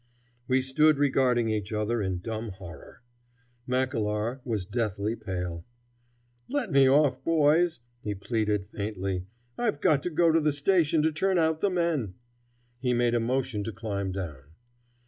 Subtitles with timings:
[0.47, 3.03] '"We stood regarding each other in dumb horror.
[3.67, 5.63] Mackellar was deathly pale.
[6.49, 9.27] "Let me off, boys," he pleaded faintly.
[9.59, 12.15] "I've got to go to the station to turn out the men."
[12.79, 14.45] He made a motion to climb down.